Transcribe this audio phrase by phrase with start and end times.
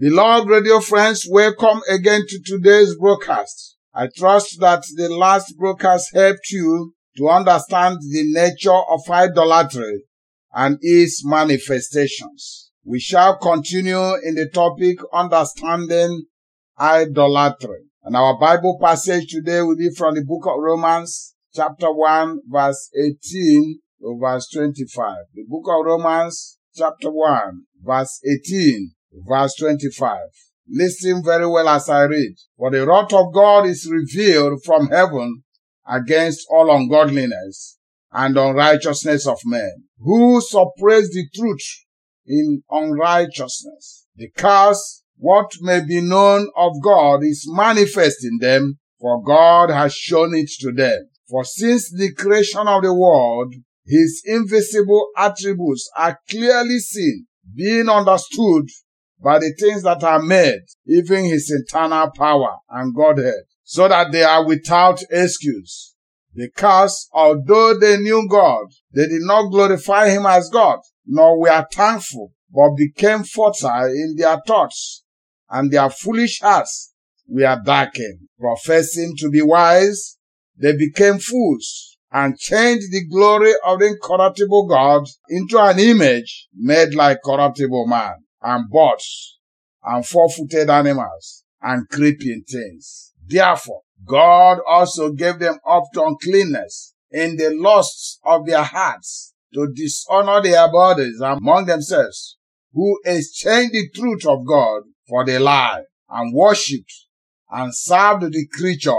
[0.00, 3.76] Beloved radio friends, welcome again to today's broadcast.
[3.92, 10.04] I trust that the last broadcast helped you to understand the nature of idolatry
[10.54, 12.70] and its manifestations.
[12.84, 16.26] We shall continue in the topic understanding
[16.78, 17.86] idolatry.
[18.04, 22.88] And our Bible passage today will be from the book of Romans, chapter 1, verse
[22.96, 25.16] 18 to verse 25.
[25.34, 30.18] The book of Romans, chapter 1, verse 18, verse 25.
[30.70, 32.34] Listen very well as I read.
[32.56, 35.44] For the wrath of God is revealed from heaven
[35.86, 37.78] against all ungodliness
[38.12, 41.84] and unrighteousness of men, who suppress the truth
[42.26, 44.06] in unrighteousness.
[44.16, 50.34] Because what may be known of God is manifest in them, for God has shown
[50.34, 51.08] it to them.
[51.28, 53.54] For since the creation of the world,
[53.86, 58.68] his invisible attributes are clearly seen, being understood
[59.20, 64.22] by the things that are made, even his eternal power and Godhead, so that they
[64.22, 65.94] are without excuse.
[66.34, 72.32] Because although they knew God, they did not glorify him as God, nor were thankful,
[72.52, 75.02] but became futile in their thoughts,
[75.50, 76.92] and their foolish hearts
[77.26, 78.28] were darkened.
[78.38, 80.16] Professing to be wise,
[80.56, 86.94] they became fools and changed the glory of the incorruptible God into an image made
[86.94, 89.38] like corruptible man and birds
[89.82, 93.12] and four-footed animals and creeping things.
[93.26, 99.72] Therefore, God also gave them up to uncleanness in the lusts of their hearts to
[99.74, 102.36] dishonor their bodies among themselves,
[102.72, 106.92] who exchanged the truth of God for the lie and worshipped
[107.50, 108.92] and served the creature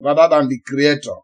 [0.00, 1.16] rather than the creator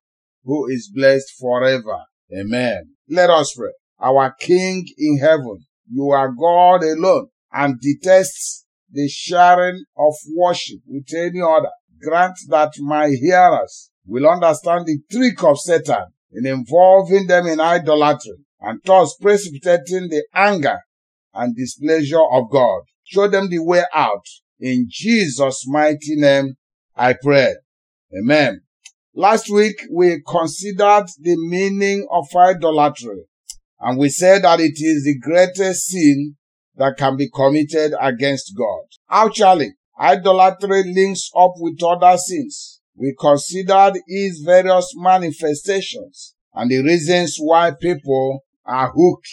[0.45, 1.99] who is blessed forever.
[2.37, 2.95] Amen.
[3.09, 3.73] Let us pray.
[4.01, 11.07] Our King in heaven, you are God alone and detests the sharing of worship with
[11.15, 11.71] any other.
[12.01, 18.39] Grant that my hearers will understand the trick of Satan in involving them in idolatry
[18.61, 20.81] and thus precipitating the anger
[21.35, 22.83] and displeasure of God.
[23.05, 24.27] Show them the way out.
[24.61, 26.55] In Jesus' mighty name,
[26.97, 27.55] I pray.
[28.17, 28.63] Amen.
[29.15, 33.25] Last week, we considered the meaning of idolatry,
[33.81, 36.37] and we said that it is the greatest sin
[36.83, 38.87] that can be committed against God.
[39.09, 42.81] Actually, idolatry links up with other sins.
[42.97, 49.29] We considered its various manifestations and the reasons why people are hooked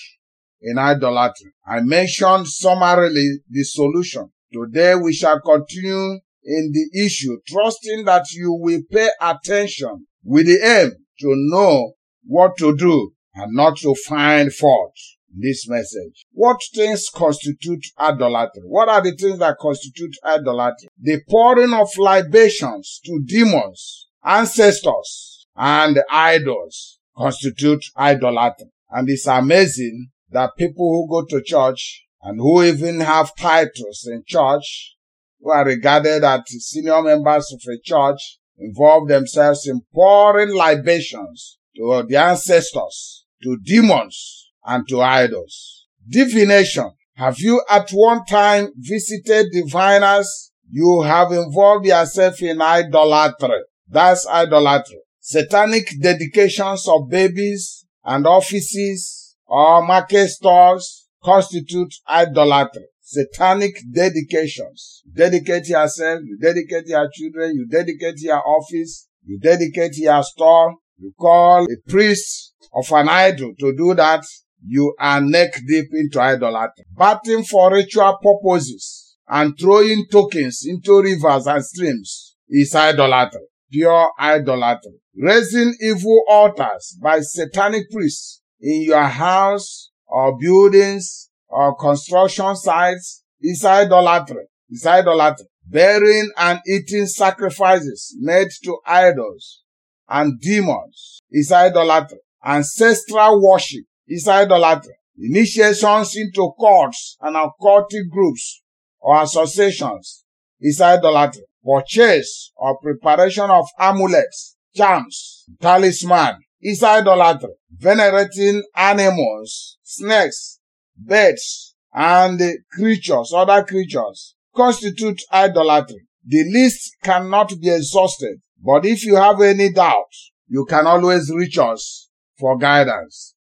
[0.62, 1.52] in idolatry.
[1.66, 4.30] I mentioned summarily the solution.
[4.54, 10.60] Today we shall continue in the issue, trusting that you will pay attention with the
[10.64, 11.94] aim to know
[12.28, 14.94] what to do and not to find fault
[15.40, 16.26] this message.
[16.32, 18.64] What things constitute idolatry?
[18.66, 20.90] What are the things that constitute idolatry?
[21.00, 28.68] The pouring of libations to demons, ancestors, and idols constitute idolatry.
[28.90, 34.24] And it's amazing that people who go to church and who even have titles in
[34.26, 34.96] church
[35.42, 42.04] who are regarded as senior members of a church involve themselves in pouring libations to
[42.08, 45.88] the ancestors, to demons, and to idols.
[46.08, 46.92] Divination.
[47.16, 50.52] Have you at one time visited diviners?
[50.72, 53.62] You have involved yourself in idolatry.
[53.88, 55.00] That's idolatry.
[55.20, 65.02] Satanic dedications of babies and offices or market stores constitute idolatry satanic dedications.
[65.12, 71.12] Dedicate yourself, you dedicate your children, you dedicate your office, you dedicate your store, you
[71.20, 74.24] call a priest of an idol to do that,
[74.66, 76.86] you are neck deep into idolatry.
[76.96, 83.42] Batting for ritual purposes and throwing tokens into rivers and streams is idolatry.
[83.72, 85.00] Pure idolatry.
[85.16, 93.64] Raising evil altars by satanic priests in your house or buildings or construction sites is
[93.64, 94.46] idolatry.
[94.70, 95.46] Is idolatry.
[95.66, 99.62] Bearing and eating sacrifices made to idols
[100.08, 102.18] and demons is idolatry.
[102.44, 104.96] Ancestral worship is idolatry.
[105.18, 108.62] Initiations into cults and occultic groups
[109.00, 110.24] or associations
[110.60, 111.44] is idolatry.
[111.64, 117.54] Purchase or preparation of amulets, charms, talisman is idolatry.
[117.72, 120.60] Venerating animals, snakes,
[120.98, 122.42] birds, and
[122.72, 126.08] creatures, other creatures, constitute idolatry.
[126.26, 130.14] The list cannot be exhausted, but if you have any doubt,
[130.48, 133.36] you can always reach us for guidance.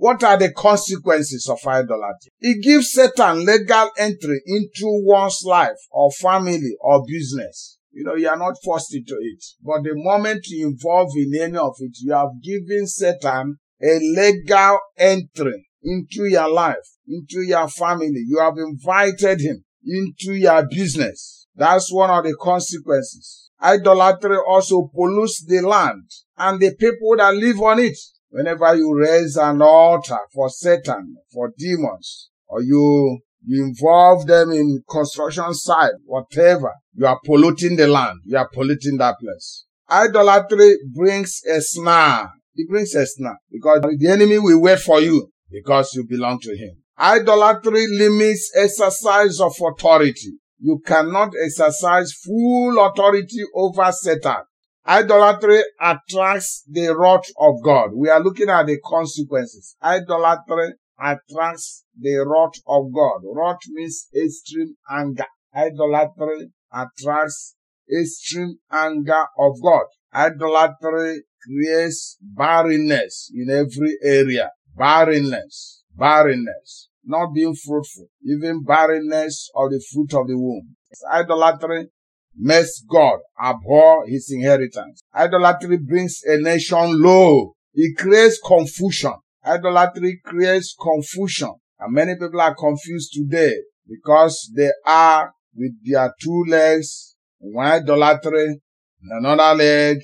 [0.00, 2.32] What are the consequences of idolatry?
[2.40, 7.76] It gives Satan legal entry into one's life or family or business.
[7.92, 9.44] You know, you are not forced into it.
[9.62, 14.78] But the moment you involve in any of it, you have given Satan a legal
[14.96, 16.76] entry into your life,
[17.06, 18.24] into your family.
[18.26, 21.46] You have invited him into your business.
[21.54, 23.50] That's one of the consequences.
[23.60, 26.08] Idolatry also pollutes the land
[26.38, 27.98] and the people that live on it.
[28.30, 34.82] Whenever you raise an altar for Satan, for demons, or you, you involve them in
[34.88, 38.20] construction site, whatever, you are polluting the land.
[38.24, 39.64] You are polluting that place.
[39.90, 42.30] Idolatry brings a snare.
[42.54, 46.56] It brings a snare because the enemy will wait for you because you belong to
[46.56, 46.76] him.
[46.98, 50.34] Idolatry limits exercise of authority.
[50.58, 54.42] You cannot exercise full authority over Satan.
[54.90, 57.90] Idolatry attracts the wrath of God.
[57.94, 59.76] We are looking at the consequences.
[59.80, 63.20] Idolatry attracts the wrath of God.
[63.24, 65.26] Wrath means extreme anger.
[65.54, 67.54] Idolatry attracts
[67.88, 69.84] extreme anger of God.
[70.12, 74.50] Idolatry creates barrenness in every area.
[74.76, 75.84] Barrenness.
[75.96, 80.76] Barrenness not being fruitful, even barrenness of the fruit of the womb.
[81.10, 81.88] Idolatry
[82.36, 85.02] makes God abhor his inheritance.
[85.14, 87.54] Idolatry brings a nation low.
[87.74, 89.14] It creates confusion.
[89.44, 91.54] Idolatry creates confusion.
[91.78, 93.54] And many people are confused today
[93.88, 98.60] because they are with their two legs one idolatry
[99.02, 99.98] and another leg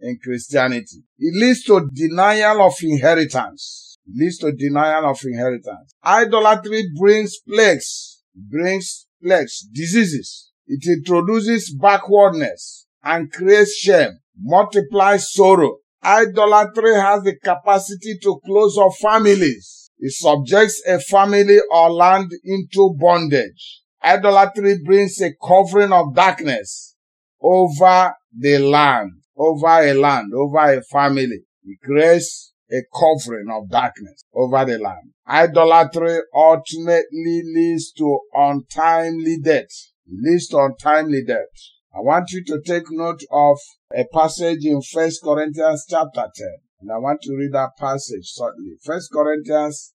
[0.00, 1.04] in Christianity.
[1.18, 5.94] It leads to denial of inheritance leads to denial of inheritance.
[6.04, 10.49] Idolatry brings plagues, brings plagues, diseases.
[10.72, 15.78] It introduces backwardness and creates shame, multiplies sorrow.
[16.00, 19.90] Idolatry has the capacity to close off families.
[19.98, 23.80] It subjects a family or land into bondage.
[24.00, 26.94] Idolatry brings a covering of darkness
[27.42, 31.40] over the land, over a land, over a family.
[31.64, 35.10] It creates a covering of darkness over the land.
[35.26, 39.90] Idolatry ultimately leads to untimely death.
[40.10, 41.54] It leads to untimely death.
[41.94, 43.58] I want you to take note of
[43.94, 46.48] a passage in First Corinthians chapter 10.
[46.80, 48.76] And I want to read that passage shortly.
[48.82, 49.92] First Corinthians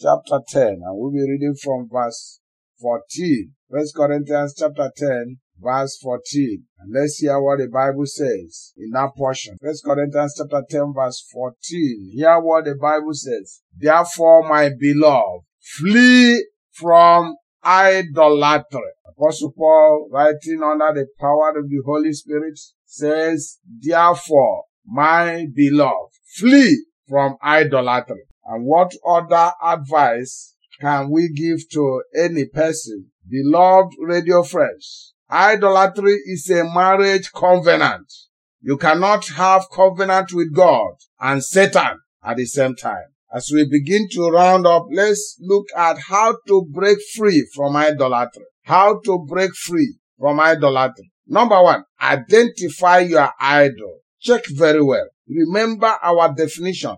[0.00, 2.40] chapter 10, and we'll be reading from verse
[2.80, 3.52] 14.
[3.70, 6.64] First Corinthians chapter 10, verse 14.
[6.78, 9.56] And let's hear what the Bible says in that portion.
[9.60, 12.12] First Corinthians chapter 10 verse 14.
[12.14, 13.60] Hear what the Bible says.
[13.76, 18.92] Therefore, my beloved, flee from idolatry.
[19.06, 26.84] Apostle Paul, writing under the power of the Holy Spirit, says, Therefore, my beloved, flee
[27.08, 28.24] from idolatry.
[28.46, 33.06] And what other advice can we give to any person?
[33.28, 38.12] Beloved radio friends, Idolatry is a marriage covenant.
[38.60, 43.09] You cannot have covenant with God and Satan at the same time.
[43.32, 48.44] As we begin to round up, let's look at how to break free from idolatry.
[48.64, 51.12] How to break free from idolatry.
[51.26, 54.00] Number one, identify your idol.
[54.20, 55.06] Check very well.
[55.28, 56.96] Remember our definition.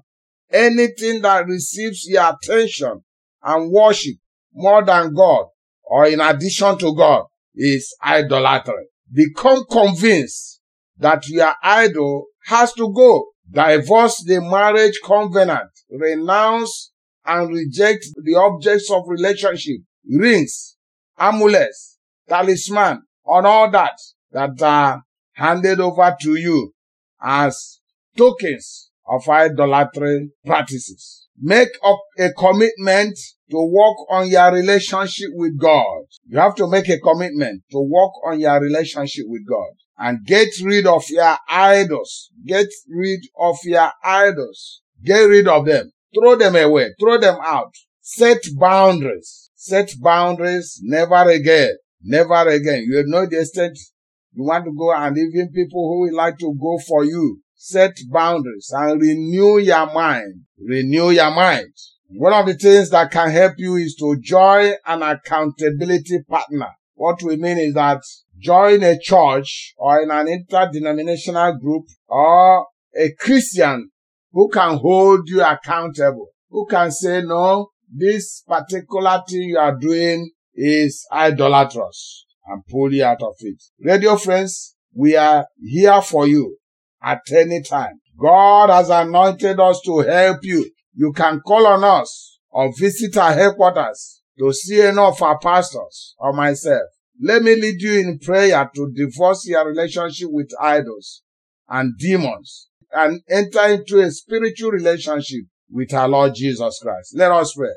[0.51, 3.03] Anything that receives your attention
[3.43, 4.17] and worship
[4.55, 5.47] more than God
[5.85, 7.25] or in addition to God
[7.55, 8.87] is idolatry.
[9.13, 10.61] Become convinced
[10.97, 13.29] that your idol has to go.
[13.51, 15.72] Divorce the marriage covenant.
[15.93, 16.93] Renounce
[17.25, 20.77] and reject the objects of relationship, rings,
[21.19, 23.99] amulets, talisman, and all that
[24.33, 26.73] that are handed over to you
[27.21, 27.81] as
[28.17, 31.29] tokens of idolatry practices.
[31.41, 33.19] Make up a commitment
[33.51, 36.05] to work on your relationship with God.
[36.27, 40.49] You have to make a commitment to work on your relationship with God and get
[40.63, 42.31] rid of your idols.
[42.47, 44.82] Get rid of your idols.
[45.05, 45.91] Get rid of them.
[46.15, 46.91] Throw them away.
[47.01, 47.75] Throw them out.
[48.01, 49.51] Set boundaries.
[49.55, 50.81] Set boundaries.
[50.83, 51.77] Never again.
[52.03, 52.85] Never again.
[52.89, 53.79] You know the extent
[54.33, 57.41] you want to go and even people who will like to go for you.
[57.55, 60.43] Set boundaries and renew your mind.
[60.59, 61.73] Renew your mind.
[62.09, 66.69] One of the things that can help you is to join an accountability partner.
[66.95, 68.03] What we mean is that
[68.39, 73.91] join a church or in an interdenominational group or a Christian
[74.33, 80.31] who can hold you accountable, who can say, no, this particular thing you are doing
[80.55, 83.63] is idolatrous and pull you out of it.
[83.81, 86.57] Radio friends, we are here for you
[87.03, 88.01] at any time.
[88.19, 93.33] God has anointed us to help you you can call on us or visit our
[93.33, 96.83] headquarters to see any of our pastors or myself.
[97.21, 101.23] Let me lead you in prayer to divorce your relationship with idols
[101.69, 107.15] and demons and enter into a spiritual relationship with our Lord Jesus Christ.
[107.17, 107.73] Let us pray.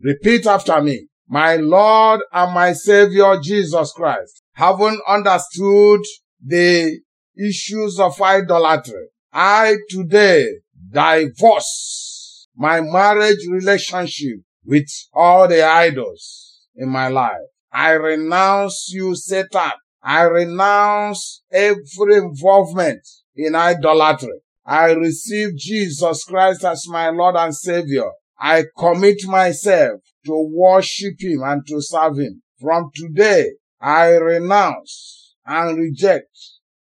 [0.00, 1.08] Repeat after me.
[1.28, 6.00] My Lord and my Savior Jesus Christ, having understood
[6.42, 7.00] the
[7.36, 10.46] issues of idolatry, I today
[10.90, 17.46] divorce my marriage relationship with all the idols in my life.
[17.72, 19.72] I renounce you, Satan.
[20.02, 23.06] I renounce every involvement
[23.36, 24.40] in idolatry.
[24.68, 28.10] I receive Jesus Christ as my Lord and Savior.
[28.38, 32.42] I commit myself to worship Him and to serve Him.
[32.60, 36.36] From today, I renounce and reject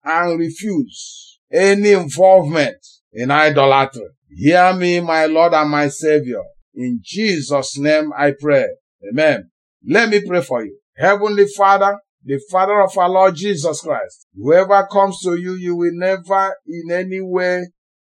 [0.04, 2.76] and refuse any involvement
[3.14, 4.08] in idolatry.
[4.28, 6.42] Hear me, my Lord and my Savior.
[6.74, 8.66] In Jesus' name I pray.
[9.10, 9.50] Amen.
[9.88, 10.78] Let me pray for you.
[10.98, 15.92] Heavenly Father, the Father of our Lord Jesus Christ, whoever comes to you, you will
[15.94, 17.68] never in any way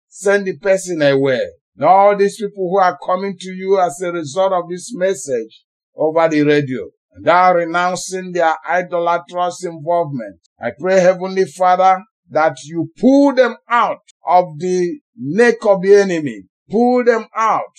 [0.08, 1.42] send the person away.
[1.75, 5.63] Now, all these people who are coming to you as a result of this message
[5.96, 10.39] over the radio, and are renouncing their idolatrous involvement.
[10.62, 16.44] I pray, Heavenly Father, that you pull them out of the neck of the enemy.
[16.70, 17.75] Pull them out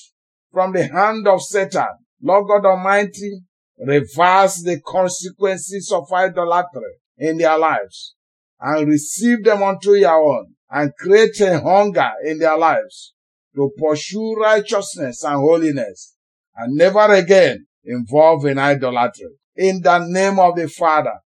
[0.52, 1.88] from the hand of Satan.
[2.22, 3.42] Lord God Almighty,
[3.86, 8.14] reverse the consequences of idolatry in their lives
[8.60, 13.14] and receive them unto your own and create a hunger in their lives
[13.54, 16.14] to pursue righteousness and holiness
[16.56, 19.30] and never again involve in idolatry.
[19.56, 21.18] In the name of the Father,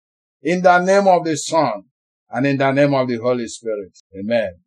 [0.43, 1.85] in the name of the Son,
[2.33, 3.93] and in the name of the Holy Spirit.
[4.19, 4.53] Amen.